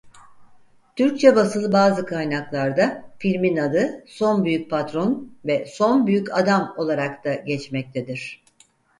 Türkçe 0.95 1.35
basılı 1.35 1.71
bazı 1.71 2.05
kaynaklarda 2.05 3.11
filmin 3.17 3.57
adı 3.57 4.03
"Son 4.07 4.45
Büyük 4.45 4.69
Patron" 4.69 5.31
ve 5.45 5.65
"Son 5.65 6.07
Büyük 6.07 6.37
Adam" 6.37 6.73
olarak 6.77 7.23
da 7.25 7.33
geçmektedir. 7.33 8.43